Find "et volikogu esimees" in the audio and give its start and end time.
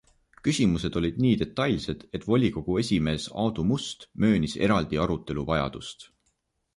2.19-3.27